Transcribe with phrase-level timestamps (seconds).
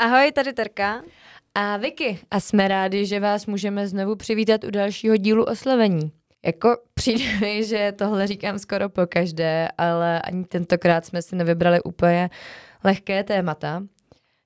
[0.00, 1.02] Ahoj, tady Terka.
[1.54, 2.18] A Vicky.
[2.30, 6.12] A jsme rádi, že vás můžeme znovu přivítat u dalšího dílu oslovení.
[6.44, 11.82] Jako přijde mi, že tohle říkám skoro po každé, ale ani tentokrát jsme si nevybrali
[11.82, 12.30] úplně
[12.84, 13.82] lehké témata.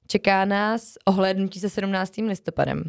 [0.06, 2.16] Čeká nás ohlédnutí se 17.
[2.16, 2.82] listopadem.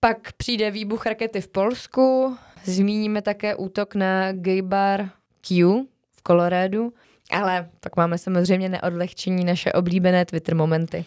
[0.00, 5.08] Pak přijde výbuch rakety v Polsku, zmíníme také útok na gay bar
[5.40, 5.84] Q
[6.16, 6.92] v Kolorédu,
[7.30, 11.04] ale pak máme samozřejmě neodlehčení naše oblíbené Twitter momenty.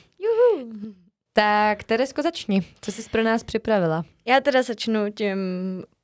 [1.38, 2.62] Tak, Teresko, začni.
[2.82, 4.06] Co jsi pro nás připravila?
[4.26, 5.40] Já teda začnu tím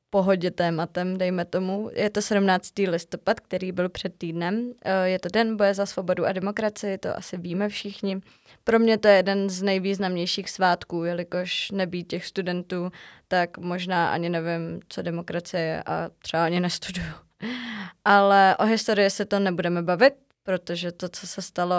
[0.09, 1.89] pohodě tématem, dejme tomu.
[1.93, 2.73] Je to 17.
[2.87, 4.71] listopad, který byl před týdnem.
[4.85, 8.21] Eh, je to Den boje za svobodu a demokracii, to asi víme všichni.
[8.63, 12.91] Pro mě to je jeden z nejvýznamnějších svátků, jelikož nebýt těch studentů,
[13.27, 17.13] tak možná ani nevím, co demokracie je a třeba ani nestuduju.
[18.05, 21.75] Ale o historii se to nebudeme bavit, protože to, co se stalo,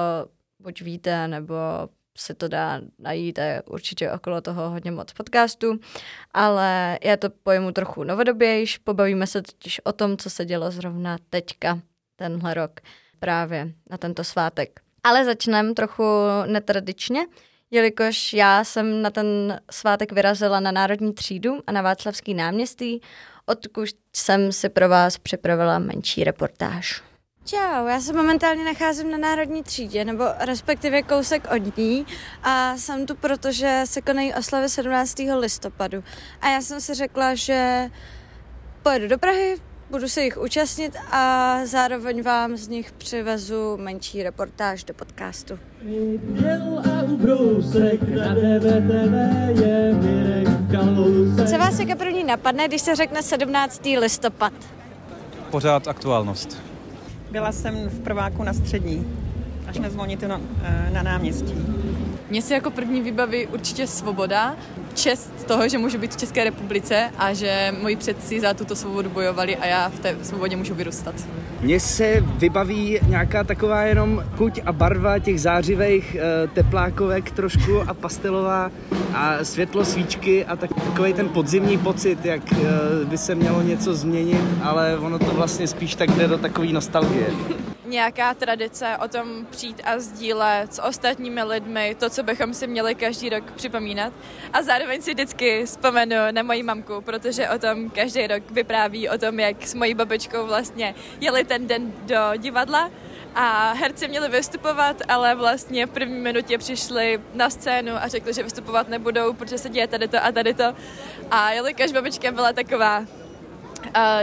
[0.63, 1.55] buď víte, nebo
[2.17, 5.81] se to dá najít, je určitě okolo toho hodně moc podcastů,
[6.35, 11.17] ale já to pojmu trochu novodobějš, pobavíme se totiž o tom, co se dělo zrovna
[11.31, 11.81] teďka,
[12.17, 12.81] tenhle rok,
[13.19, 14.81] právě na tento svátek.
[15.03, 16.05] Ale začneme trochu
[16.47, 17.27] netradičně,
[17.71, 23.01] jelikož já jsem na ten svátek vyrazila na Národní třídu a na Václavský náměstí,
[23.47, 27.03] odkud jsem si pro vás připravila menší reportáž.
[27.47, 32.07] Čau, já se momentálně nacházím na Národní třídě, nebo respektive kousek od ní
[32.43, 35.19] a jsem tu proto, že se konají oslavy 17.
[35.39, 36.05] listopadu.
[36.41, 37.91] A já jsem si řekla, že
[38.83, 39.57] pojedu do Prahy,
[39.91, 45.59] budu se jich účastnit a zároveň vám z nich přivezu menší reportáž do podcastu.
[51.47, 53.85] Co vás jako první napadne, když se řekne 17.
[53.99, 54.53] listopad?
[55.51, 56.74] Pořád aktuálnost.
[57.35, 59.07] Byla jsem v prváku na střední,
[59.67, 61.55] až nezvoní to na, eh, na náměstí.
[62.31, 64.57] Mně se jako první vybaví určitě svoboda,
[64.95, 69.11] čest toho, že můžu být v České republice a že moji předci za tuto svobodu
[69.11, 71.15] bojovali a já v té svobodě můžu vyrůstat.
[71.61, 77.95] Mně se vybaví nějaká taková jenom kuť a barva těch zářivých e, teplákovek trošku a
[77.95, 78.71] pastelová
[79.15, 82.57] a světlo svíčky a tak, takový ten podzimní pocit, jak e,
[83.05, 87.27] by se mělo něco změnit, ale ono to vlastně spíš tak jde do takové nostalgie
[87.85, 92.95] nějaká tradice o tom přijít a sdílet s ostatními lidmi to, co bychom si měli
[92.95, 94.13] každý rok připomínat.
[94.53, 99.19] A zároveň si vždycky vzpomenu na moji mamku, protože o tom každý rok vypráví o
[99.19, 102.91] tom, jak s mojí babičkou vlastně jeli ten den do divadla
[103.35, 108.43] a herci měli vystupovat, ale vlastně v první minutě přišli na scénu a řekli, že
[108.43, 110.75] vystupovat nebudou, protože se děje tady to a tady to.
[111.31, 113.05] A jelikož babička byla taková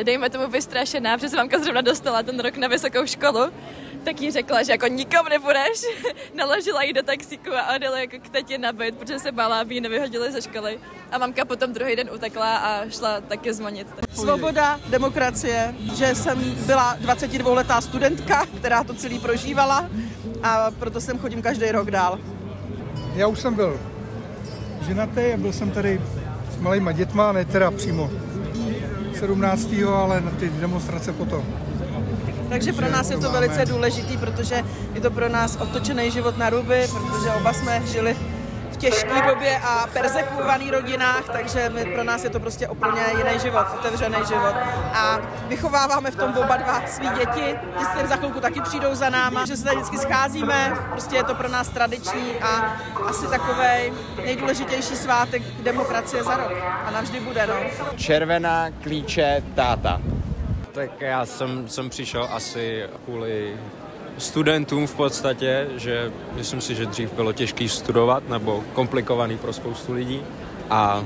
[0.03, 3.51] dejme tomu vystrašená, protože se mamka zrovna dostala ten rok na vysokou školu,
[4.03, 5.81] tak jí řekla, že jako nikom nebudeš.
[6.35, 9.75] Naložila jí do taxíku a odjela jako k tetě na byt, protože se bála, aby
[9.75, 10.79] ji nevyhodili ze školy.
[11.11, 13.87] A mamka potom druhý den utekla a šla taky zvonit.
[14.13, 19.89] Svoboda, demokracie, že jsem byla 22-letá studentka, která to celý prožívala
[20.43, 22.19] a proto jsem chodím každý rok dál.
[23.15, 23.79] Já už jsem byl
[24.87, 26.01] ženatý a byl jsem tady
[26.51, 28.09] s malýma dětma, ne teda přímo
[29.21, 29.69] 17.
[29.85, 31.45] ale na ty demonstrace potom.
[32.49, 36.49] Takže pro nás je to velice důležitý, protože je to pro nás otočený život na
[36.49, 38.15] ruby, protože oba jsme žili
[38.81, 43.65] těžké době a persekuovaný rodinách, takže my, pro nás je to prostě úplně jiný život,
[43.79, 44.55] otevřený život.
[44.93, 49.09] A vychováváme v tom oba dva svý děti, ty se za chvilku taky přijdou za
[49.09, 53.93] náma, že se tady vždycky scházíme, prostě je to pro nás tradiční a asi takový
[54.25, 56.51] nejdůležitější svátek demokracie za rok.
[56.85, 57.55] A navždy bude, no.
[57.97, 60.01] Červená klíče táta.
[60.71, 63.57] Tak já jsem, jsem přišel asi kvůli
[64.17, 69.93] studentům v podstatě, že myslím si, že dřív bylo těžké studovat nebo komplikovaný pro spoustu
[69.93, 70.21] lidí
[70.69, 71.03] a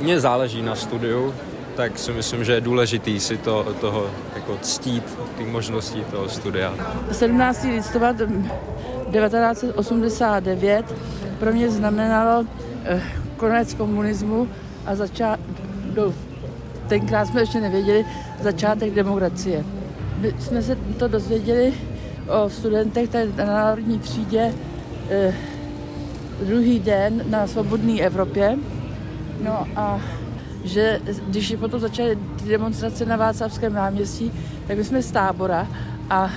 [0.00, 1.34] mně záleží na studiu,
[1.76, 6.74] tak si myslím, že je důležitý si to, toho jako ctít, ty možnosti toho studia.
[7.12, 7.64] 17.
[7.64, 10.94] listopad 1989
[11.38, 12.44] pro mě znamenalo
[12.84, 13.02] eh,
[13.36, 14.48] konec komunismu
[14.86, 15.40] a začát,
[15.96, 16.14] no,
[16.88, 18.04] tenkrát jsme ještě nevěděli,
[18.40, 19.64] začátek demokracie.
[20.18, 21.74] My jsme se to dozvěděli
[22.28, 24.54] o studentech tady na národní třídě
[25.10, 25.34] eh,
[26.42, 28.58] druhý den na svobodné Evropě.
[29.42, 30.00] No a
[30.64, 34.32] že když potom začaly demonstrace na Václavském náměstí,
[34.66, 35.68] tak my jsme z tábora
[36.10, 36.30] a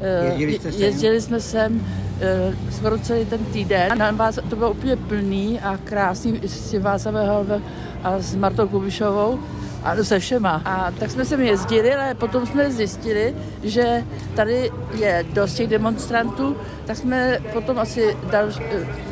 [0.00, 1.86] eh, jezdili, jezdili jsme sem
[2.20, 3.98] eh, skoro celý ten týden.
[3.98, 7.62] Na vás to bylo úplně plný a krásný s Václavem
[8.02, 9.38] a s Martou Kubišovou.
[9.84, 10.62] Ano, se všema.
[10.64, 14.04] A tak jsme sem jezdili, ale potom jsme zjistili, že
[14.34, 16.56] tady je dost těch demonstrantů,
[16.86, 18.46] tak jsme potom asi dal,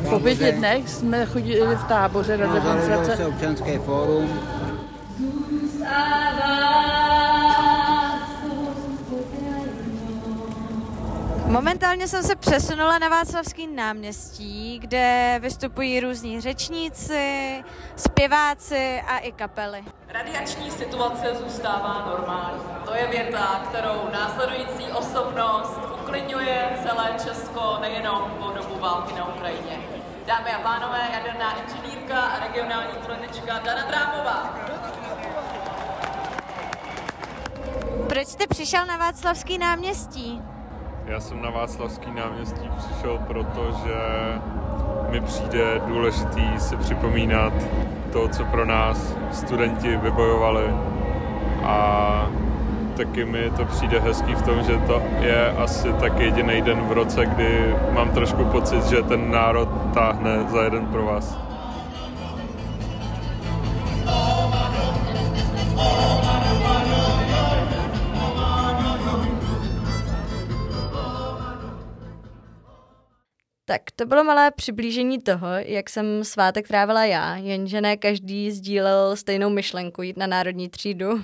[0.09, 3.17] po pěti dnech jsme chodili v táboře na demonstrace.
[3.17, 4.29] se občanské fórum.
[11.49, 17.63] Momentálně jsem se přesunula na Václavský náměstí, kde vystupují různí řečníci,
[17.95, 19.83] zpěváci a i kapely.
[20.07, 22.61] Radiační situace zůstává normální.
[22.85, 29.79] To je věta, kterou následující osobnost uklidňuje celé Česko nejenom po dobu války na Ukrajině.
[30.25, 34.59] Dámy a pánové, jaderná inženýrka a regionální politička Dana Drámová.
[38.09, 40.41] Proč jste přišel na Václavský náměstí?
[41.09, 43.95] Já jsem na Václavský náměstí přišel, protože
[45.09, 47.53] mi přijde důležitý si připomínat
[48.13, 50.63] to, co pro nás studenti vybojovali
[51.63, 52.29] a
[52.97, 56.91] taky mi to přijde hezký v tom, že to je asi tak jediný den v
[56.91, 61.48] roce, kdy mám trošku pocit, že ten národ táhne za jeden pro vás.
[73.69, 79.15] Tak to bylo malé přiblížení toho, jak jsem svátek trávila já, jenže ne každý sdílel
[79.15, 81.23] stejnou myšlenku jít na národní třídu.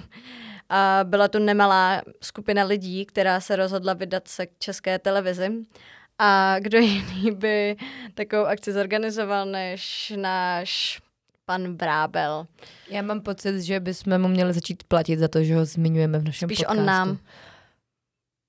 [0.69, 5.51] A byla tu nemalá skupina lidí, která se rozhodla vydat se k české televizi.
[6.19, 7.75] A kdo jiný by
[8.13, 11.01] takovou akci zorganizoval, než náš
[11.45, 12.47] pan Brábel.
[12.89, 16.23] Já mám pocit, že bychom mu měli začít platit za to, že ho zmiňujeme v
[16.25, 16.79] našem Spíš podcastu.
[16.79, 17.17] on nám.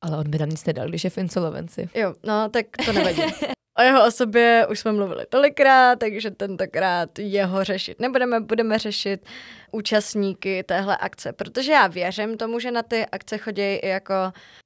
[0.03, 1.89] Ale on by nám nic nedal, když je v insolvenci.
[1.95, 3.23] Jo, no tak to nevadí.
[3.79, 9.27] O jeho osobě už jsme mluvili tolikrát, takže tentokrát jeho řešit nebudeme, budeme řešit
[9.73, 14.15] účastníky téhle akce, protože já věřím tomu, že na ty akce chodí i jako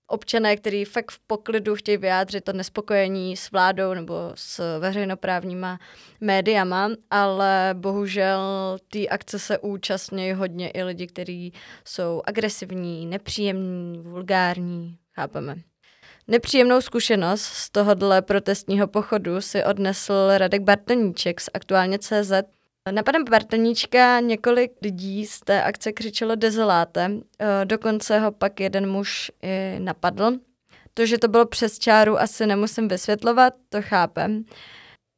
[0.07, 5.79] občané, kteří fakt v poklidu chtějí vyjádřit to nespokojení s vládou nebo s veřejnoprávníma
[6.21, 11.53] médiama, ale bohužel té akce se účastní hodně i lidi, kteří
[11.85, 15.70] jsou agresivní, nepříjemní, vulgární, chápeme.
[16.29, 22.33] Nepříjemnou zkušenost z tohohle protestního pochodu si odnesl Radek Bartoníček z aktuálně CZ.
[22.91, 27.11] Na pana Bartoníčka několik lidí z té akce křičelo dezoláte,
[27.65, 30.33] dokonce ho pak jeden muž i napadl.
[30.95, 34.45] To, že to bylo přes čáru, asi nemusím vysvětlovat, to chápem.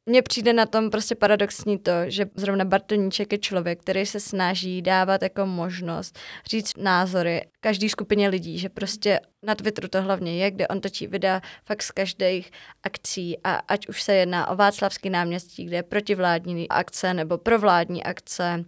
[0.05, 4.81] Mně přijde na tom prostě paradoxní to, že zrovna Bartoníček je člověk, který se snaží
[4.81, 6.19] dávat jako možnost
[6.49, 11.07] říct názory každý skupině lidí, že prostě na Twitteru to hlavně je, kde on točí
[11.07, 12.51] videa fakt z každých
[12.83, 18.03] akcí a ať už se jedná o Václavský náměstí, kde je protivládní akce nebo provládní
[18.03, 18.65] akce,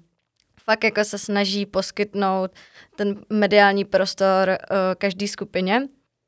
[0.63, 2.51] fakt jako se snaží poskytnout
[2.95, 5.81] ten mediální prostor uh, každý skupině.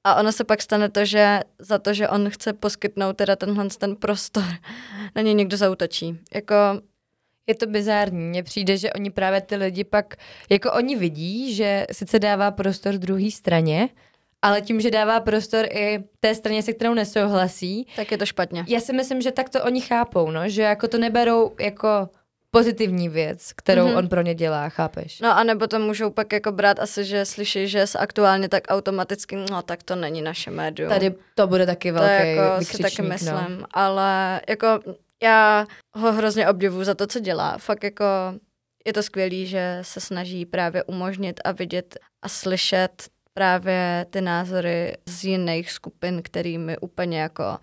[0.03, 3.67] A ono se pak stane to, že za to, že on chce poskytnout teda tenhle
[3.77, 4.43] ten prostor,
[5.15, 6.19] na něj někdo zautočí.
[6.33, 6.55] Jako
[7.47, 8.25] je to bizární.
[8.25, 10.15] Mně přijde, že oni právě ty lidi pak,
[10.49, 13.89] jako oni vidí, že sice dává prostor druhé straně,
[14.41, 17.87] ale tím, že dává prostor i té straně, se kterou nesouhlasí.
[17.95, 18.65] Tak je to špatně.
[18.67, 22.09] Já si myslím, že tak to oni chápou, no, že jako to neberou jako
[22.51, 23.97] pozitivní věc, kterou mm-hmm.
[23.97, 25.19] on pro ně dělá, chápeš?
[25.19, 28.63] No a nebo to můžou pak jako brát asi, že slyší, že je aktuálně tak
[28.69, 30.89] automaticky, no tak to není naše médium.
[30.89, 33.65] Tady to bude taky velký to jako si taky myslím, no.
[33.71, 34.79] ale jako
[35.23, 37.57] já ho hrozně obdivuju za to, co dělá.
[37.57, 38.05] Fakt jako
[38.85, 44.97] je to skvělý, že se snaží právě umožnit a vidět a slyšet právě ty názory
[45.05, 47.57] z jiných skupin, kterými úplně jako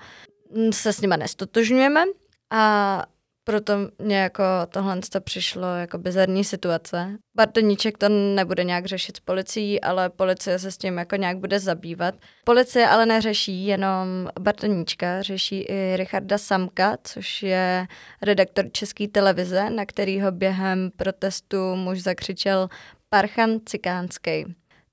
[0.71, 2.05] se s nima nestotožňujeme
[2.50, 3.05] a
[3.45, 7.19] proto mě jako tohle to přišlo jako bizarní situace.
[7.37, 11.61] Bartoníček to nebude nějak řešit s policií, ale policie se s tím jako nějak bude
[11.61, 12.15] zabývat.
[12.45, 17.87] Policie ale neřeší jenom Bartoníčka, řeší i Richarda Samka, což je
[18.23, 22.69] redaktor České televize, na kterýho během protestu muž zakřičel
[23.09, 24.45] Parchan Cikánský.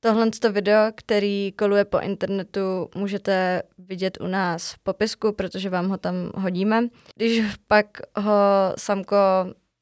[0.04, 5.90] Tohle to video, který koluje po internetu, můžete vidět u nás v popisku, protože vám
[5.90, 6.88] ho tam hodíme.
[7.16, 7.86] Když pak
[8.18, 8.34] ho
[8.78, 9.16] Samko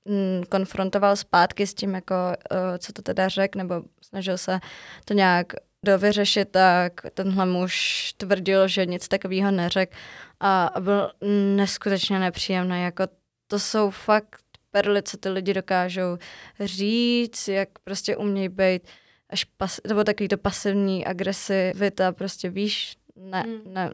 [0.05, 2.15] mm, konfrontoval zpátky s tím, jako,
[2.51, 4.59] uh, co to teda řek, nebo snažil se
[5.05, 5.53] to nějak
[5.85, 9.95] dovyřešit, tak tenhle muž tvrdil, že nic takového neřek
[10.39, 11.11] a byl
[11.55, 12.83] neskutečně nepříjemný.
[12.83, 13.03] Jako
[13.47, 16.17] to jsou fakt perly, co ty lidi dokážou
[16.59, 18.81] říct, jak prostě umějí být
[19.29, 23.73] až pas, nebo takový to pasivní agresivita, prostě víš, ne, mm.
[23.73, 23.91] ne,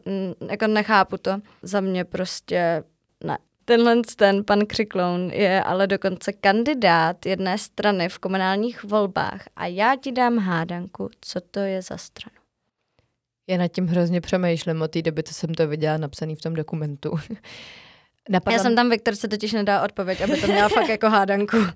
[0.50, 1.40] jako nechápu to.
[1.62, 2.84] Za mě prostě
[3.24, 3.38] ne.
[3.64, 9.96] Tenhle ten pan Křikloun je ale dokonce kandidát jedné strany v komunálních volbách a já
[9.96, 12.36] ti dám hádanku, co to je za stranu.
[13.46, 16.54] Já nad tím hrozně přemýšlím od té doby, co jsem to viděla napsaný v tom
[16.54, 17.10] dokumentu.
[18.28, 21.56] Napadla Já jsem tam, Viktor se totiž nedá odpověď, aby to měla fakt jako hádanku.
[21.56, 21.66] Uh,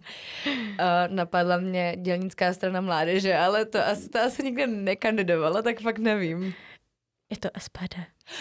[1.09, 6.55] napadla mě dělnická strana mládeže, ale to asi, to asi nikdy nekandidovala, tak fakt nevím.
[7.31, 7.95] Je to SPD.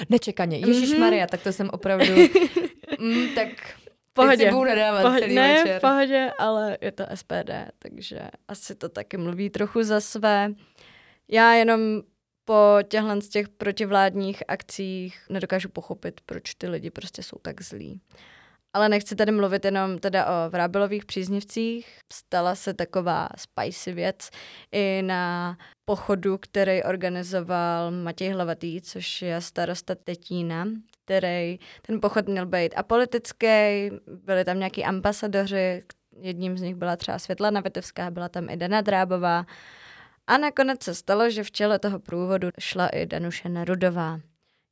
[0.10, 0.58] Nečekaně.
[0.58, 1.30] Ježíš Maria, mm-hmm.
[1.30, 2.14] tak to jsem opravdu...
[3.00, 3.48] mm, tak
[4.14, 4.38] pohodě.
[4.38, 5.78] Teď si nadávat pohodě, celý ne, večer.
[5.78, 10.54] v pohodě, ale je to SPD, takže asi to taky mluví trochu za své.
[11.28, 12.02] Já jenom
[12.50, 18.02] po těchhle z těch protivládních akcích nedokážu pochopit, proč ty lidi prostě jsou tak zlí.
[18.74, 22.00] Ale nechci tady mluvit jenom teda o vrábelových příznivcích.
[22.14, 24.30] Stala se taková spicy věc
[24.72, 30.68] i na pochodu, který organizoval Matěj Hlavatý, což je starosta Tetína,
[31.06, 33.48] který ten pochod měl být apolitický,
[34.26, 35.84] byli tam nějaký ambasadoři,
[36.22, 39.46] jedním z nich byla třeba Světlana Vitevská, byla tam i Dana Drábová.
[40.30, 44.20] A nakonec se stalo, že v čele toho průvodu šla i Danuše Nerudová.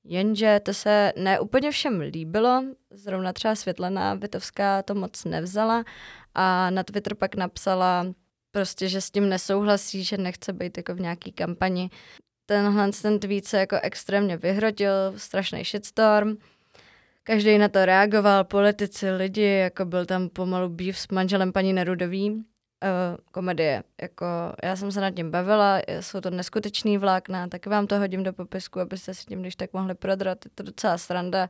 [0.04, 5.84] Jenže to se ne úplně všem líbilo, zrovna třeba Světlana Vitovská to moc nevzala
[6.36, 8.06] a na Twitter pak napsala
[8.52, 11.90] prostě, že s tím nesouhlasí, že nechce být jako v nějaký kampani.
[12.46, 16.38] Tenhle ten tweet se jako extrémně vyhrotil, strašný shitstorm.
[17.24, 22.44] Každý na to reagoval, politici, lidi, jako byl tam pomalu býv s manželem paní Nerudový.
[22.84, 23.84] Uh, komedie.
[24.02, 24.26] Jako,
[24.64, 28.34] já jsem se nad tím bavila, jsou to neskutečný vlákna, tak vám to hodím do
[28.34, 30.46] popisku, abyste si tím když tak mohli prodrat.
[30.46, 31.50] Je to docela sranda.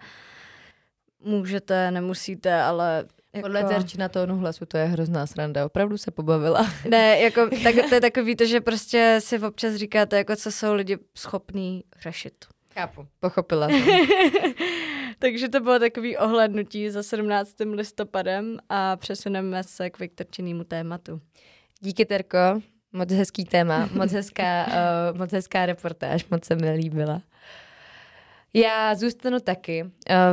[1.24, 3.46] Můžete, nemusíte, ale jako...
[3.46, 6.68] Podle terčina tónu hlasu to je hrozná sranda, opravdu se pobavila.
[6.90, 10.74] Ne, jako, tak, to je takový to, že prostě si občas říkáte, jako co jsou
[10.74, 12.46] lidi schopní řešit.
[12.74, 13.82] Chápu, pochopila jsem.
[15.20, 17.56] Takže to bylo takový ohlednutí za 17.
[17.74, 21.22] listopadem a přesuneme se k Viktorčinému tématu.
[21.80, 22.38] Díky, Terko.
[22.94, 27.22] Moc hezký téma, moc hezká, uh, moc hezká reportáž, moc se mi líbila.
[28.54, 29.90] Já zůstanu taky uh,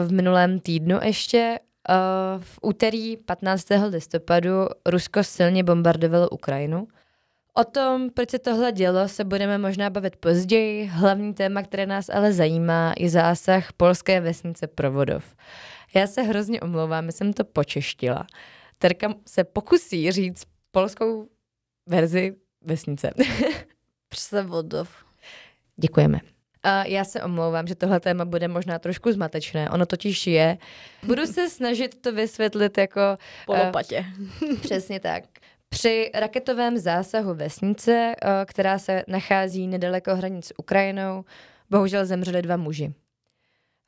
[0.08, 1.58] v minulém týdnu ještě.
[1.88, 3.66] Uh, v úterý 15.
[3.88, 4.50] listopadu
[4.86, 6.88] Rusko silně bombardovalo Ukrajinu.
[7.56, 10.86] O tom, proč se tohle dělo, se budeme možná bavit později.
[10.86, 15.36] Hlavní téma, které nás ale zajímá, je zásah polské vesnice Provodov.
[15.94, 18.26] Já se hrozně omlouvám, jsem to počeštila.
[18.78, 21.28] Terka se pokusí říct polskou
[21.86, 23.10] verzi vesnice.
[24.08, 25.04] Převodov.
[25.76, 26.20] Děkujeme.
[26.62, 29.70] A já se omlouvám, že tohle téma bude možná trošku zmatečné.
[29.70, 30.58] Ono totiž je.
[31.02, 33.00] Budu se snažit to vysvětlit jako...
[33.46, 34.06] Polopatě.
[34.42, 35.24] Uh, přesně tak.
[35.74, 41.24] Při raketovém zásahu vesnice, uh, která se nachází nedaleko hranic s Ukrajinou,
[41.70, 42.94] bohužel zemřeli dva muži.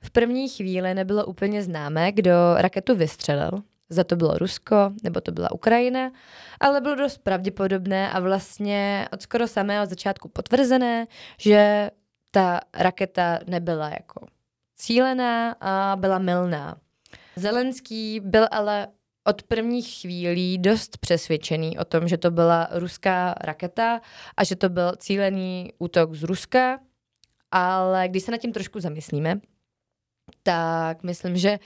[0.02, 3.50] V první chvíli nebylo úplně známé, kdo raketu vystřelil.
[3.88, 6.12] Za to bylo Rusko nebo to byla Ukrajina,
[6.60, 11.06] ale bylo dost pravděpodobné a vlastně od skoro samého začátku potvrzené,
[11.38, 11.90] že
[12.30, 14.26] ta raketa nebyla jako
[14.76, 16.76] cílená a byla milná.
[17.36, 18.86] Zelenský byl ale
[19.26, 24.00] od prvních chvílí dost přesvědčený o tom, že to byla ruská raketa
[24.36, 26.78] a že to byl cílený útok z Ruska,
[27.50, 29.40] ale když se nad tím trošku zamyslíme,
[30.42, 31.58] tak myslím, že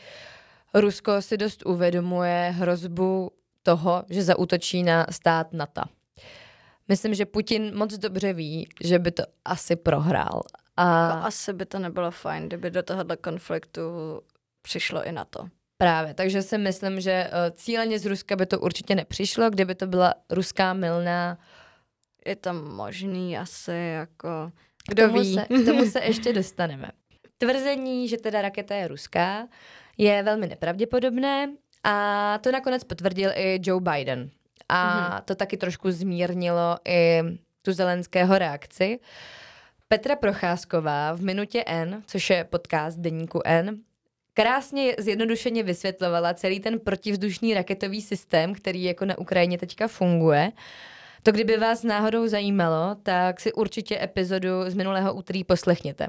[0.74, 3.30] Rusko si dost uvědomuje hrozbu
[3.62, 5.82] toho, že zaútočí na stát NATO.
[6.88, 10.42] Myslím, že Putin moc dobře ví, že by to asi prohrál.
[10.76, 11.08] A...
[11.08, 13.82] Jako asi by to nebylo fajn, kdyby do tohohle konfliktu
[14.62, 15.48] přišlo i na to.
[15.80, 19.87] Právě, takže si myslím, že uh, cíleně z Ruska by to určitě nepřišlo, kdyby to
[19.87, 21.38] byla ruská milná.
[22.26, 24.28] Je to možný asi, jako
[24.88, 25.34] kdo k tomu ví.
[25.34, 26.90] Se, k tomu se ještě dostaneme.
[27.38, 29.49] Tvrzení, že teda raketa je ruská,
[29.99, 31.52] je velmi nepravděpodobné
[31.84, 34.30] a to nakonec potvrdil i Joe Biden.
[34.68, 35.25] A mm-hmm.
[35.25, 37.22] to taky trošku zmírnilo i
[37.62, 38.99] tu zelenského reakci.
[39.88, 43.80] Petra Procházková v Minutě N, což je podcast Deníku N,
[44.42, 50.52] krásně zjednodušeně vysvětlovala celý ten protivzdušný raketový systém, který jako na Ukrajině teďka funguje.
[51.23, 56.09] To kdyby vás náhodou zajímalo, tak si určitě epizodu z minulého úterý poslechněte.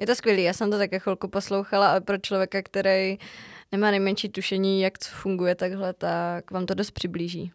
[0.00, 3.18] Je to skvělý, já jsem to také chvilku poslouchala a pro člověka, který
[3.72, 7.52] nemá nejmenší tušení, jak to funguje takhle, tak vám to dost přiblíží.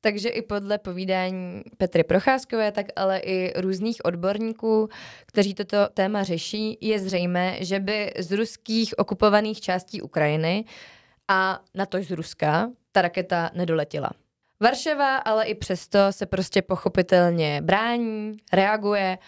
[0.00, 4.88] Takže i podle povídání Petry Procházkové, tak ale i různých odborníků,
[5.26, 10.64] kteří toto téma řeší, je zřejmé, že by z ruských okupovaných částí Ukrajiny
[11.28, 14.10] a na to z Ruska ta raketa nedoletěla.
[14.60, 19.18] Varšava ale i přesto se prostě pochopitelně brání, reaguje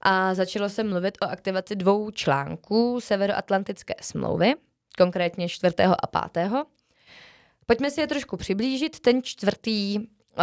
[0.00, 4.54] a začalo se mluvit o aktivaci dvou článků Severoatlantické smlouvy.
[4.98, 6.64] konkrétně čtvrtého a pátého.
[7.66, 9.00] Pojďme si je trošku přiblížit.
[9.00, 9.98] Ten čtvrtý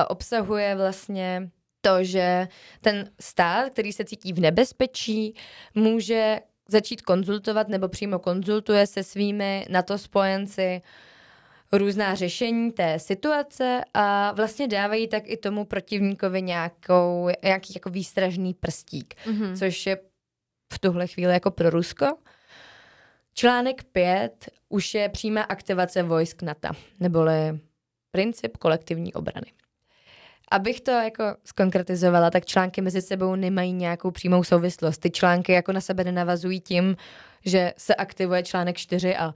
[0.08, 1.50] obsahuje vlastně
[1.82, 2.48] to, že
[2.82, 5.34] ten stát, který se cítí v nebezpečí,
[5.76, 6.40] může
[6.70, 10.82] začít konzultovat nebo přímo konzultuje se svými NATO spojenci
[11.72, 18.54] různá řešení té situace a vlastně dávají tak i tomu protivníkovi nějakou, nějaký jako výstražný
[18.54, 19.58] prstík, mm-hmm.
[19.58, 19.98] což je
[20.74, 22.06] v tuhle chvíli jako pro Rusko.
[23.34, 27.60] Článek 5 už je přímá aktivace vojsk NATO, neboli
[28.12, 29.52] princip kolektivní obrany.
[30.52, 34.98] Abych to jako skonkretizovala, tak články mezi sebou nemají nějakou přímou souvislost.
[34.98, 36.98] Ty články jako na sebe nenavazují tím,
[37.46, 39.34] že se aktivuje článek 4 a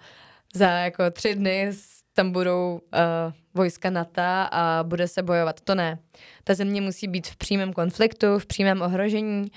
[0.54, 1.72] za jako tři dny
[2.14, 5.62] tam budou uh, vojska NATO a bude se bojovat.
[5.62, 6.00] To ne.
[6.44, 9.52] Ta země musí být v přímém konfliktu, v přímém ohrožení,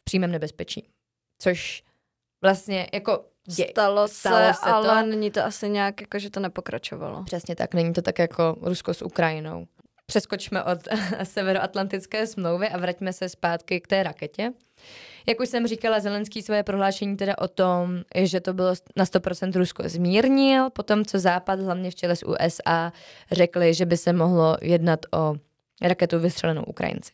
[0.00, 0.88] v přímém nebezpečí.
[1.38, 1.82] Což
[2.42, 3.24] vlastně jako
[3.58, 5.08] je, stalo, stalo se, se ale to.
[5.10, 7.24] není to asi nějak, jako, že to nepokračovalo.
[7.24, 9.66] Přesně tak, není to tak jako Rusko s Ukrajinou.
[10.06, 10.78] Přeskočme od
[11.24, 14.52] severoatlantické smlouvy a vraťme se zpátky k té raketě.
[15.28, 19.58] Jak už jsem říkala, Zelenský svoje prohlášení teda o tom, že to bylo na 100%
[19.58, 22.92] Rusko zmírnil, potom co Západ, hlavně v čele s USA,
[23.32, 25.34] řekli, že by se mohlo jednat o
[25.82, 27.12] raketu vystřelenou Ukrajinci.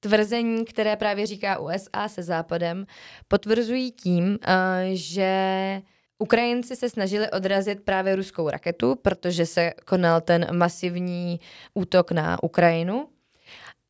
[0.00, 2.86] Tvrzení, které právě říká USA se Západem,
[3.28, 5.82] potvrzují tím, eh, že
[6.18, 11.40] Ukrajinci se snažili odrazit právě ruskou raketu, protože se konal ten masivní
[11.74, 13.08] útok na Ukrajinu.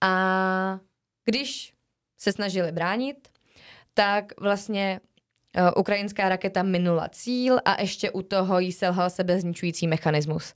[0.00, 0.80] A
[1.24, 1.72] když
[2.18, 3.28] se snažili bránit,
[3.94, 5.00] tak vlastně
[5.58, 10.54] uh, ukrajinská raketa minula cíl a ještě u toho jí selhal sebezničující mechanismus.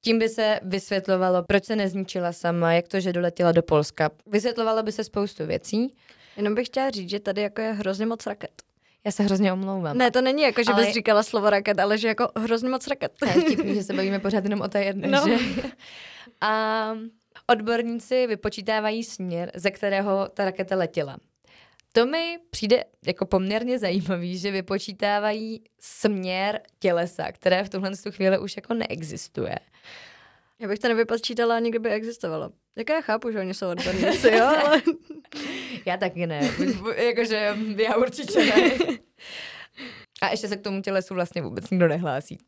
[0.00, 4.10] Tím by se vysvětlovalo, proč se nezničila sama, jak to, že doletěla do Polska.
[4.26, 5.92] Vysvětlovalo by se spoustu věcí.
[6.36, 8.65] Jenom bych chtěla říct, že tady jako je hrozně moc raket.
[9.06, 9.98] Já se hrozně omlouvám.
[9.98, 10.84] Ne, to není jako, že ale...
[10.84, 13.12] bys říkala slovo raket, ale že jako hrozně moc raket.
[13.18, 15.28] To je vtipný, že se bavíme pořád jenom o té jedné, no.
[15.28, 15.62] že?
[16.40, 16.92] A
[17.46, 21.16] odborníci vypočítávají směr, ze kterého ta raketa letěla.
[21.92, 28.56] To mi přijde jako poměrně zajímavý, že vypočítávají směr tělesa, které v tuhle chvíli už
[28.56, 29.58] jako neexistuje.
[30.60, 32.50] Já bych to nevypočítala, nikdy by existovalo.
[32.76, 34.82] Jak já chápu, že oni jsou odborníci, jo, ale...
[35.86, 36.50] já taky ne.
[36.96, 38.70] Jakože já určitě ne.
[40.22, 42.38] A ještě se k tomu tělesu vlastně vůbec nikdo nehlásí.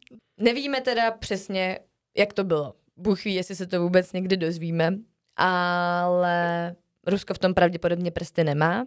[0.40, 1.78] Nevíme teda přesně,
[2.16, 2.74] jak to bylo.
[2.96, 4.94] Bůh ví, jestli se to vůbec někdy dozvíme,
[5.36, 8.86] ale Rusko v tom pravděpodobně prsty nemá.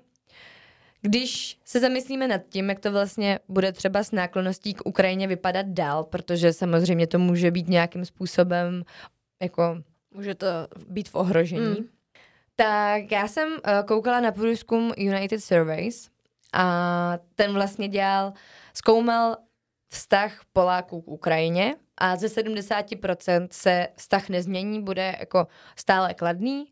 [1.01, 5.65] Když se zamyslíme nad tím, jak to vlastně bude třeba s náklonností k Ukrajině vypadat
[5.65, 8.83] dál, protože samozřejmě to může být nějakým způsobem
[9.41, 9.83] jako
[10.13, 10.47] může to
[10.87, 11.79] být v ohrožení.
[11.79, 11.87] Mm.
[12.55, 16.09] Tak já jsem uh, koukala na průzkum United Surveys
[16.53, 18.33] a ten vlastně dělal,
[18.73, 19.37] zkoumal
[19.89, 26.65] vztah Poláků k Ukrajině a ze 70% se vztah nezmění, bude jako stále kladný,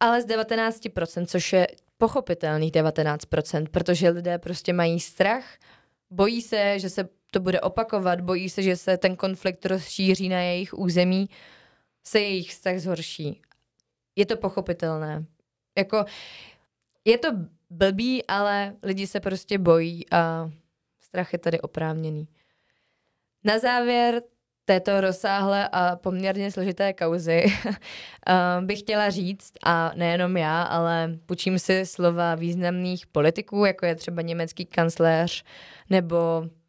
[0.00, 1.66] ale z 19%, což je
[1.98, 5.44] pochopitelných 19%, protože lidé prostě mají strach,
[6.10, 10.40] bojí se, že se to bude opakovat, bojí se, že se ten konflikt rozšíří na
[10.40, 11.28] jejich území,
[12.04, 13.42] se jejich vztah zhorší.
[14.16, 15.24] Je to pochopitelné.
[15.78, 16.04] Jako,
[17.04, 17.28] je to
[17.70, 20.50] blbý, ale lidi se prostě bojí a
[21.00, 22.28] strach je tady oprávněný.
[23.44, 24.22] Na závěr
[24.68, 27.44] této rozsáhlé a poměrně složité kauzy
[28.60, 34.22] bych chtěla říct, a nejenom já, ale půjčím si slova významných politiků, jako je třeba
[34.22, 35.44] německý kancléř
[35.90, 36.16] nebo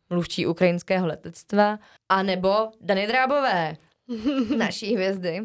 [0.09, 3.77] mluvčí ukrajinského letectva, a nebo Dany Drábové,
[4.57, 5.39] naší hvězdy.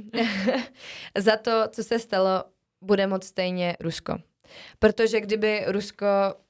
[1.18, 2.44] Za to, co se stalo,
[2.80, 4.18] bude moc stejně Rusko.
[4.78, 6.06] Protože kdyby Rusko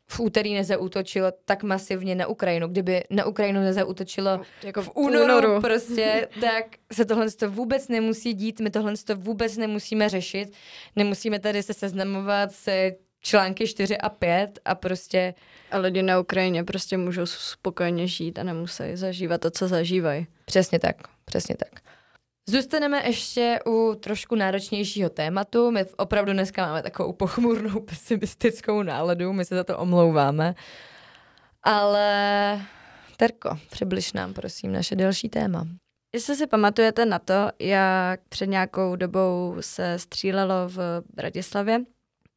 [0.06, 5.60] v úterý nezautočilo tak masivně na Ukrajinu, kdyby na Ukrajinu nezautočilo jako v únoru, únoru.
[5.60, 10.52] prostě, tak se tohle to vůbec nemusí dít, my tohle to vůbec nemusíme řešit,
[10.96, 15.34] nemusíme tady se seznamovat se články 4 a 5 a prostě...
[15.70, 20.26] A lidi na Ukrajině prostě můžou spokojně žít a nemusí zažívat to, co zažívají.
[20.44, 21.83] Přesně tak, přesně tak.
[22.48, 25.70] Zůstaneme ještě u trošku náročnějšího tématu.
[25.70, 30.54] My opravdu dneska máme takovou pochmurnou, pesimistickou náladu, my se za to omlouváme.
[31.62, 32.60] Ale
[33.16, 35.66] Terko, přibliž nám prosím naše další téma.
[36.14, 41.80] Jestli si pamatujete na to, jak před nějakou dobou se střílelo v Bratislavě,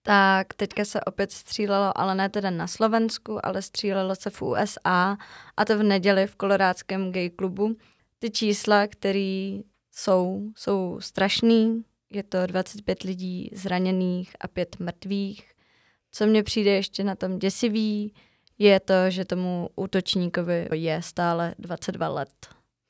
[0.01, 5.17] tak teďka se opět střílelo, ale ne teda na Slovensku, ale střílelo se v USA
[5.57, 7.75] a to v neděli v kolorádském gay klubu.
[8.19, 9.59] Ty čísla, které
[9.97, 11.83] jsou, jsou strašný.
[12.09, 15.51] Je to 25 lidí zraněných a pět mrtvých.
[16.11, 18.13] Co mně přijde ještě na tom děsivý,
[18.57, 22.29] je to, že tomu útočníkovi je stále 22 let.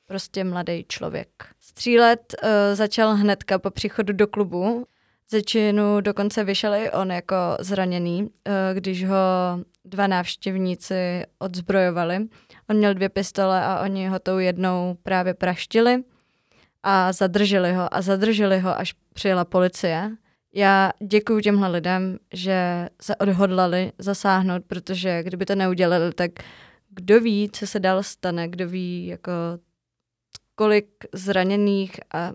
[0.05, 1.29] Prostě mladý člověk.
[1.59, 4.85] Střílet uh, začal hnedka po příchodu do klubu.
[5.29, 8.29] Ze činu dokonce vyšel i on jako zraněný, uh,
[8.73, 9.15] když ho
[9.85, 12.27] dva návštěvníci odzbrojovali.
[12.69, 16.03] On měl dvě pistole a oni ho tou jednou právě praštili
[16.89, 20.11] a zadrželi ho a zadrželi ho, až přijela policie.
[20.53, 26.31] Já děkuji těmhle lidem, že se odhodlali zasáhnout, protože kdyby to neudělali, tak
[26.89, 29.31] kdo ví, co se dál stane, kdo ví, jako
[30.55, 32.31] kolik zraněných a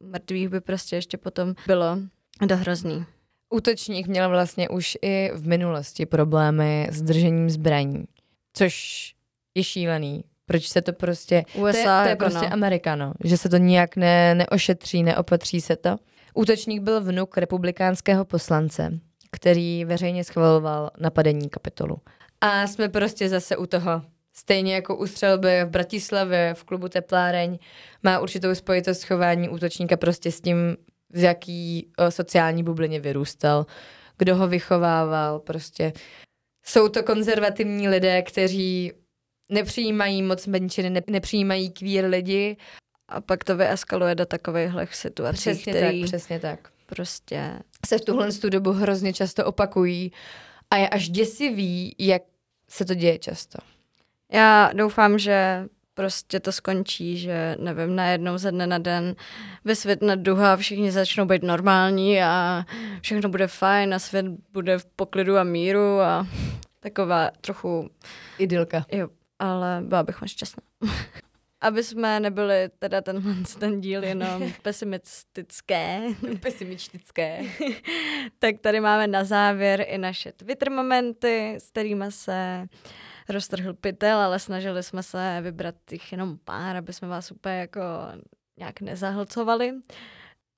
[0.00, 1.98] mrtvých by prostě ještě potom bylo
[2.46, 3.04] dohrozný.
[3.50, 8.04] Útočník měl vlastně už i v minulosti problémy s držením zbraní,
[8.52, 9.14] což
[9.54, 10.24] je šílený.
[10.46, 11.44] Proč se to prostě...
[11.54, 12.52] USA to je, to je jako prostě no.
[12.52, 13.12] Amerika, no.
[13.24, 15.96] Že se to nijak ne, neošetří, neopatří se to.
[16.34, 18.98] Útočník byl vnuk republikánského poslance,
[19.32, 21.96] který veřejně schvaloval napadení kapitolu.
[22.40, 24.02] A jsme prostě zase u toho.
[24.34, 27.58] Stejně jako u střelby v Bratislavě, v klubu Tepláreň,
[28.02, 30.76] má určitou spojitost chování útočníka prostě s tím,
[31.10, 33.66] v jaký o, sociální bublině vyrůstal,
[34.18, 35.92] kdo ho vychovával, prostě.
[36.64, 38.92] Jsou to konzervativní lidé, kteří
[39.52, 42.56] nepřijímají moc menšiny, ne, nepřijímají queer lidi.
[43.08, 46.68] A pak to vyeskaluje do takovýchhle situací, Přesně který tak, přesně tak.
[46.86, 50.12] prostě Se v tuhle tu dobu hrozně často opakují
[50.70, 52.22] a je až děsivý, jak
[52.68, 53.58] se to děje často.
[54.32, 59.14] Já doufám, že prostě to skončí, že nevím, najednou ze dne na den
[59.64, 62.64] vysvětne duha, všichni začnou být normální a
[63.00, 66.26] všechno bude fajn a svět bude v poklidu a míru a
[66.80, 67.90] taková trochu...
[68.38, 68.86] Idylka.
[68.92, 69.08] Jo,
[69.42, 70.62] ale byla bych moc šťastná.
[71.60, 76.02] Aby jsme nebyli teda tenhle ten díl jenom pesimistické.
[76.40, 77.42] Pesimistické.
[78.38, 82.66] tak tady máme na závěr i naše Twitter momenty, s kterými se
[83.28, 87.80] roztrhl pytel, ale snažili jsme se vybrat jich jenom pár, aby jsme vás úplně jako
[88.58, 89.72] nějak nezahlcovali.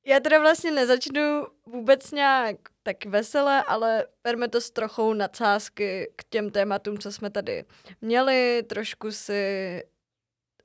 [0.06, 6.24] Já teda vlastně nezačnu vůbec nějak tak veselé, ale berme to s trochou nadsázky k
[6.24, 7.64] těm tématům, co jsme tady
[8.00, 8.62] měli.
[8.62, 9.82] Trošku si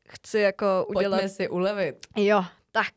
[0.09, 1.17] chci jako udělat...
[1.17, 2.07] Pojďme si ulevit.
[2.15, 2.93] Jo, tak.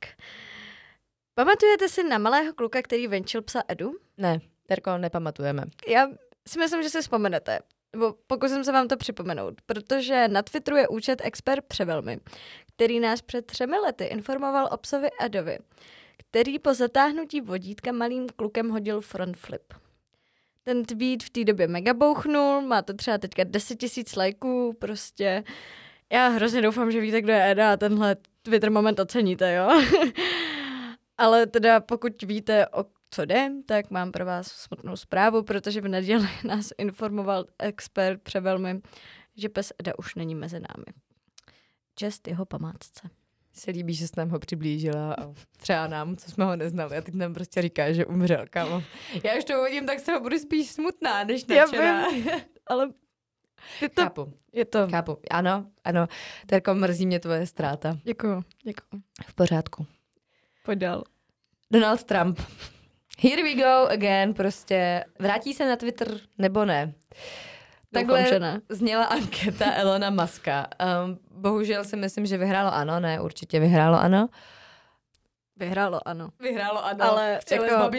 [1.34, 3.92] Pamatujete si na malého kluka, který venčil psa Edu?
[4.16, 5.64] Ne, Terko, nepamatujeme.
[5.88, 6.08] Já
[6.48, 7.58] si myslím, že si vzpomenete.
[7.92, 12.20] Nebo pokusím se vám to připomenout, protože na Twitteru je účet Expert Převelmy,
[12.74, 15.58] který nás před třemi lety informoval o psovi Edovi,
[16.32, 19.74] který po zatáhnutí vodítka malým klukem hodil front flip.
[20.62, 25.44] Ten tweet v té době mega bouchnul, má to třeba teďka 10 tisíc lajků, prostě.
[26.12, 29.82] Já hrozně doufám, že víte, kdo je Eda a tenhle Twitter moment oceníte, jo?
[31.18, 35.88] Ale teda pokud víte, o co jde, tak mám pro vás smutnou zprávu, protože v
[35.88, 38.80] neděli nás informoval expert převelmi,
[39.36, 40.86] že pes Eda už není mezi námi.
[41.94, 43.21] Čest jeho památce.
[43.52, 46.96] Se líbí, že jsi nám ho přiblížila a třeba nám, co jsme ho neznali.
[46.96, 48.82] A teď nám prostě říká, že umřel, kámo.
[49.24, 52.06] Já už to uvidím, tak se ho budu spíš smutná, než Já nadšená.
[52.66, 52.90] ale
[53.80, 54.32] ty to, Chápu.
[54.52, 54.88] je to...
[54.90, 55.18] Chápu.
[55.30, 56.06] Ano, ano.
[56.46, 57.98] Terko, mrzí mě tvoje ztráta.
[58.04, 59.02] Děkuju, děkuju.
[59.26, 59.86] V pořádku.
[60.64, 61.04] Pojď dál.
[61.70, 62.40] Donald Trump.
[63.18, 66.94] Here we go again, prostě vrátí se na Twitter nebo ne?
[67.92, 68.60] Takhle že ne.
[68.68, 70.66] zněla anketa Elona Muska.
[71.04, 74.28] Um, bohužel si myslím, že vyhrálo ano, ne, určitě vyhrálo ano.
[75.56, 76.28] Vyhrálo, ano.
[76.40, 77.64] Vyhrálo ano, Ale jako-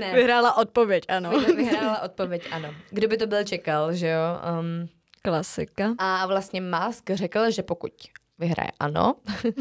[0.00, 0.14] ne.
[0.14, 1.30] Vyhrála odpověď, ano.
[1.30, 2.74] Vy- Vyhrála odpověď ano.
[2.90, 4.20] Kdo by to byl čekal, že jo?
[4.60, 4.88] Um,
[5.22, 5.94] Klasika.
[5.98, 7.92] a vlastně Musk řekl, že pokud
[8.38, 9.14] vyhraje ano,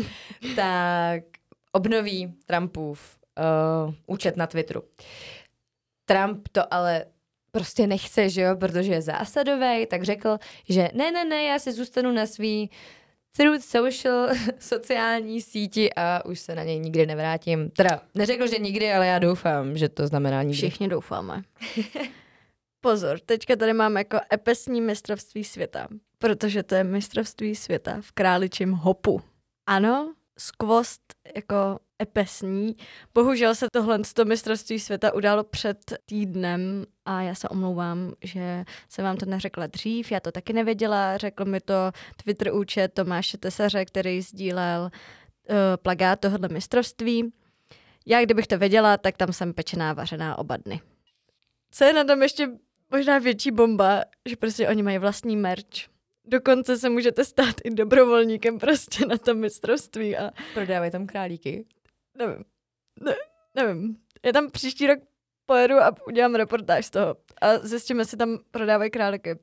[0.55, 1.23] tak
[1.71, 3.17] obnoví Trumpův
[3.87, 4.83] uh, účet na Twitteru.
[6.05, 7.05] Trump to ale
[7.55, 10.37] prostě nechce, že jo, protože je zásadový, tak řekl,
[10.69, 12.69] že ne, ne, ne, já si zůstanu na svý
[13.37, 17.69] through social sociální síti a už se na něj nikdy nevrátím.
[17.69, 20.57] Teda neřekl, že nikdy, ale já doufám, že to znamená nikdy.
[20.57, 21.41] Všichni doufáme.
[22.81, 25.87] Pozor, teďka tady máme jako epesní mistrovství světa,
[26.19, 29.21] protože to je mistrovství světa v králičím hopu.
[29.67, 31.01] Ano, skvost
[31.35, 32.75] jako epesní.
[33.13, 39.05] Bohužel se tohle toho mistrovství světa událo před týdnem a já se omlouvám, že jsem
[39.05, 41.91] vám to neřekla dřív, já to taky nevěděla, řekl mi to
[42.23, 47.33] Twitter účet Tomáše Tesaře, který sdílel uh, plagát tohohle mistrovství.
[48.05, 50.81] Já kdybych to věděla, tak tam jsem pečená vařená oba dny.
[51.71, 52.49] Co je na tom ještě
[52.91, 55.93] možná větší bomba, že prostě oni mají vlastní merch.
[56.25, 61.65] Dokonce se můžete stát i dobrovolníkem prostě na tom mistrovství a Prodávají tam králíky.
[62.17, 62.43] Nevím,
[63.01, 63.15] ne,
[63.55, 63.97] nevím.
[64.25, 64.99] Je tam příští rok
[65.45, 67.15] pojedu a udělám reportáž z toho.
[67.41, 69.35] A zjistíme, jestli tam prodávají králíky.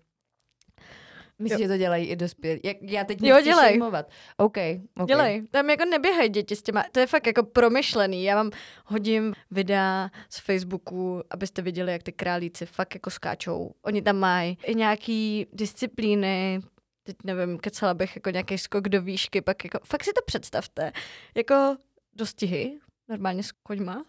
[1.38, 2.60] Myslím, že to dělají i dospělí.
[2.64, 3.68] Jak, já teď Jo, dělej.
[3.68, 4.10] šejmovat.
[4.36, 4.56] OK,
[5.00, 5.08] OK.
[5.08, 8.24] Dělej, tam jako neběhají děti s těma, to je fakt jako promyšlený.
[8.24, 8.50] Já vám
[8.86, 13.74] hodím videa z Facebooku, abyste viděli, jak ty králíci fakt jako skáčou.
[13.82, 16.60] Oni tam mají i nějaký disciplíny,
[17.02, 20.92] teď nevím, kecala bych jako nějaký skok do výšky, pak jako, fakt si to představte,
[21.36, 21.76] jako
[22.12, 24.04] dostihy, normálně s koňma,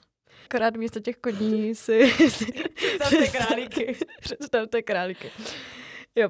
[0.45, 2.13] akorát místo těch koní si...
[2.75, 3.97] Představte králíky.
[4.21, 5.31] Představte králíky.
[6.15, 6.29] Jo.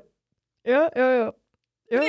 [0.67, 1.31] Jo, jo, jo.
[1.91, 2.01] Jo.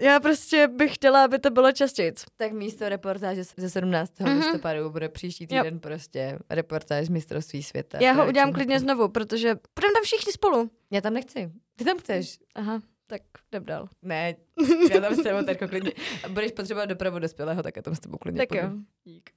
[0.00, 2.12] Já prostě bych chtěla, aby to bylo častěji.
[2.36, 4.20] Tak místo reportáže ze 17.
[4.20, 4.38] Mhm.
[4.38, 7.98] listopadu bude příští týden prostě reportáž z mistrovství světa.
[8.00, 10.70] Já ho udělám klidně znovu, protože budeme tam všichni spolu.
[10.90, 11.52] Já tam nechci.
[11.76, 12.38] Ty tam chceš.
[12.54, 13.88] Aha, tak jdem dál.
[14.02, 14.36] Ne,
[14.94, 15.92] já tam s tebou Terko klidně.
[16.24, 18.64] A budeš potřebovat dopravu dospělého, tak já tam s tebou klidně Tak půjdu.
[18.64, 18.72] jo.
[19.04, 19.30] Dík.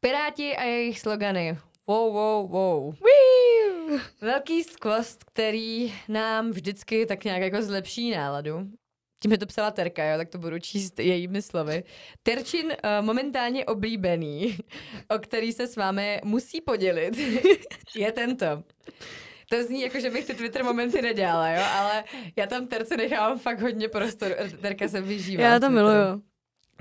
[0.00, 1.58] Piráti a jejich slogany.
[1.86, 2.94] Wow, wow, wow.
[3.00, 3.98] Woo!
[4.20, 8.66] Velký skvost, který nám vždycky tak nějak jako zlepší náladu.
[9.22, 11.84] Tím je to psala Terka, jo, tak to budu číst jejími slovy.
[12.22, 14.56] Terčin uh, momentálně oblíbený,
[15.10, 17.18] o který se s vámi musí podělit,
[17.96, 18.46] je tento.
[19.48, 22.04] To zní jako, že bych ty Twitter momenty nedělala, jo, ale
[22.36, 24.34] já tam Terce nechávám fakt hodně prostoru.
[24.60, 25.42] Terka se vyžívá.
[25.42, 26.22] Já to miluju.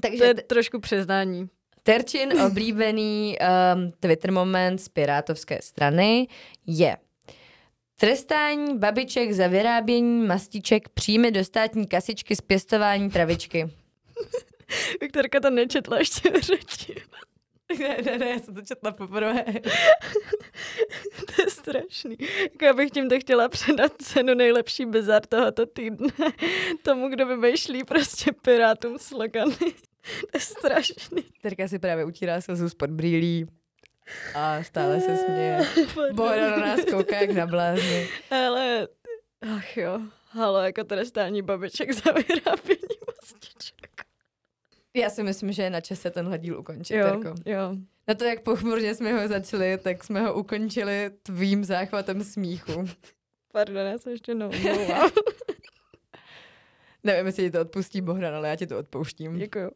[0.02, 1.50] Takže To je trošku přiznání.
[1.84, 3.38] Terčin oblíbený
[3.76, 6.28] um, Twitter moment z Pirátovské strany
[6.68, 6.98] je
[8.00, 13.70] Trestání babiček za vyrábění mastiček příjmy do státní kasičky z pěstování travičky.
[15.02, 16.96] Viktorka to nečetla ještě v řeči.
[17.80, 19.44] ne, ne, ne, já jsem to četla poprvé.
[21.26, 22.18] to je strašný.
[22.44, 26.08] Jako já bych tímto chtěla předat cenu nejlepší bizar tohoto týdne
[26.84, 29.56] tomu, kdo vymýšlí prostě pirátům slogany.
[30.22, 31.24] To je strašný.
[31.42, 33.48] Terka si právě utírá slzu spod brýlí
[34.36, 35.60] a stále se směje.
[36.14, 38.08] Bohda na nás kouká jak na blázni.
[38.32, 38.88] Ale,
[39.56, 43.75] ach jo, halo, jako trestání babiček za vyrábění mastiček.
[44.96, 47.36] Já si myslím, že je na čase tenhle díl ukončit, Jo, Terko.
[47.46, 47.76] jo.
[48.08, 52.86] Na to, jak pochmurně jsme ho začali, tak jsme ho ukončili tvým záchvatem smíchu.
[53.52, 55.10] Pardon, já se ještě neomlouvám.
[57.04, 59.38] Nevím, jestli ti to odpustí Bohdan, ale já ti to odpouštím.
[59.38, 59.72] Děkuju.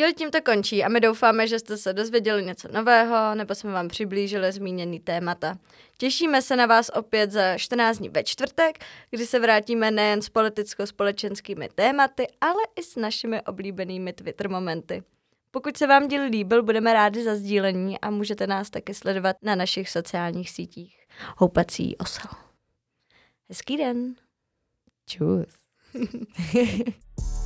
[0.00, 3.88] Díl tímto končí a my doufáme, že jste se dozvěděli něco nového nebo jsme vám
[3.88, 5.58] přiblížili zmíněný témata.
[5.98, 8.78] Těšíme se na vás opět za 14 dní ve čtvrtek,
[9.10, 15.02] kdy se vrátíme nejen s politicko-společenskými tématy, ale i s našimi oblíbenými Twitter momenty.
[15.50, 19.54] Pokud se vám díl líbil, budeme rádi za sdílení a můžete nás taky sledovat na
[19.54, 21.06] našich sociálních sítích.
[21.36, 22.30] Houpací osel.
[23.48, 24.14] Hezký den.
[25.06, 25.54] Čus.